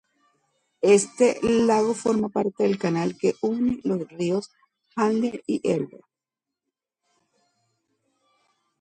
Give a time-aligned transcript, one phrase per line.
[0.97, 4.49] Este lago forma parte del canal que une los ríos
[4.95, 5.99] Havel y Elba.